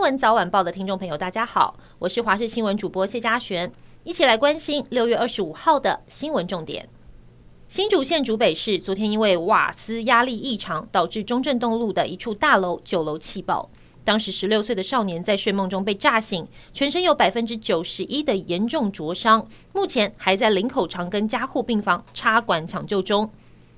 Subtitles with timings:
[0.00, 3.70] 新闻早晚报的听众朋友，大家好，我是华视新闻主播谢佳璇，
[4.02, 6.88] 一起来关心六月二十五号的新闻重点。
[7.68, 13.68] 新竹县竹北市昨天因为瓦斯压力异常，导致中正东路的一处大楼九楼气爆。
[14.02, 23.30] 当时十六岁的少年在睡梦中被炸醒，全身有百分之九十一的严重灼伤，目前还在林口长庚加护病房插管抢救中。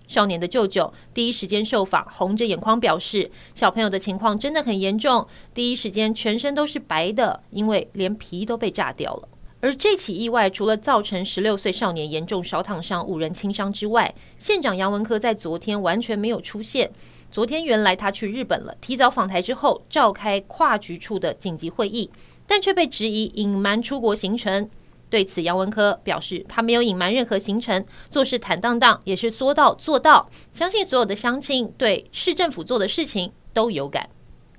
[0.07, 9.29] 少年的舅舅第一时间受访，红着眼眶表示，小朋友的情况真的很严重，第一时间全身都是白的，因为连皮都被炸掉了。
[9.61, 16.91] 而这起意外除了造成十六岁少年严重烧烫伤、五人轻伤之外，县长杨文科在昨天完全没有出现。
[17.31, 22.11] 昨天原来他去日本了，提早访台之后召开跨局处的紧急会议，
[22.45, 24.69] 但却被质疑隐瞒出国行程。
[25.13, 30.27] 对此，杨文科表示他没有隐瞒任何行程，做事坦荡荡，也是说到做到。
[30.55, 34.09] 相信所有的乡亲对市政府做的事情都有感。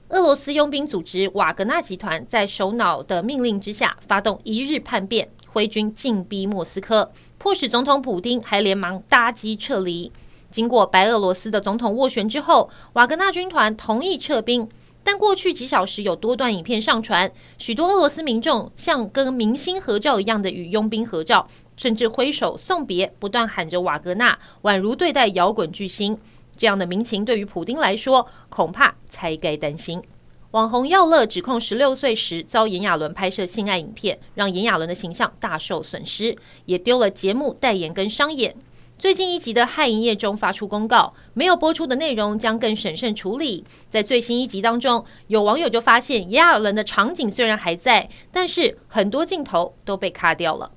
[0.10, 10.12] 俄罗斯佣兵组织瓦格纳集团在首脑的命令之下，发动一日叛变，挥军进逼莫斯科，迫使总统普丁还连忙搭机撤离。
[10.52, 14.70] 经过白俄罗斯的总统斡旋之后，瓦格纳军团同意撤兵。
[15.04, 26.18] 但过去几小时有多段影片上传，许多俄罗斯民众像跟明星合照一样的与佣兵合照，甚至挥手送别，不断喊着瓦格纳，宛如对待摇滚巨星。
[26.56, 30.02] 这样的民情对于普丁来说，恐怕才该担心。
[30.52, 38.56] 网红耀乐指控十六岁时遭炎亚纶拍摄性爱影片，让炎亚纶的形象大受损失，也丢了节目代言跟商演。
[39.04, 43.66] 最近一集的《骇营业中》发出公告，没有播出的内容将更审慎处理。
[43.90, 50.72] 在最新一集当中，有网友就发现炎亚纶的场景虽然还在，但是很多镜头都被卡掉了。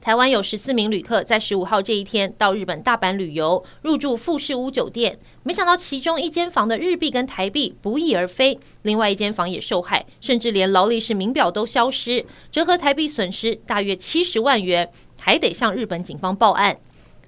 [0.00, 16.76] 台湾有十四名旅客在十五号这一天到日本大阪旅游，入住富士屋酒店，没想到其中一间房的日币跟台币不翼而飞，另外一间房也受害，甚至连劳力士名表都消失，折合台币损失大约七十万元，还得向日本警方报案。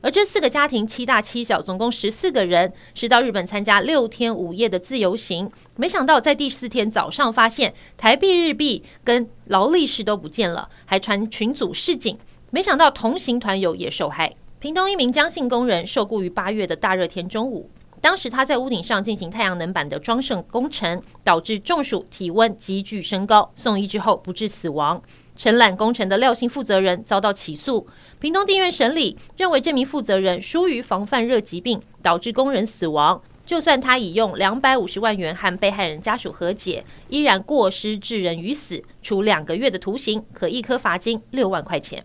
[0.04, 12.18] 而这四个家庭七大七小，总共十四个人，是到日本参加六天五夜的自由行，没想到在第四天早上发现台币、日币跟劳力士都不见了，还传群组示警。
[12.50, 14.34] 没想到同行团友也受害。
[14.58, 17.70] 屏东一名江姓工人受雇于八月的大热天中午，
[18.04, 25.02] 当时他在屋顶上进行太阳能板的装设工程，导致中暑，体温急剧升高，送医之后不治死亡。
[25.34, 27.86] 承揽工程的廖姓负责人遭到起诉，
[28.20, 33.22] 屏东地院审理认为这名负责人疏于防范热疾病，导致工人死亡。
[33.46, 42.04] 就算他已用两百五十万元和被害人家属和解，依然过失致人于死，处两个月的徒刑，可一颗罚金六万块钱。